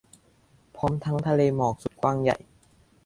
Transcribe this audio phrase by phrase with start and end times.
[0.75, 2.37] พร้อมทั้งทะเลหมอกสุดกว้างใหญ่